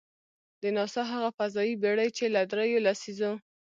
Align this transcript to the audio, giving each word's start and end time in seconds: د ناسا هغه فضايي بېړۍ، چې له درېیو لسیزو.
د 0.61 0.63
ناسا 0.75 1.03
هغه 1.13 1.29
فضايي 1.37 1.73
بېړۍ، 1.81 2.09
چې 2.17 2.25
له 2.35 2.41
درېیو 2.51 2.83
لسیزو. 2.87 3.31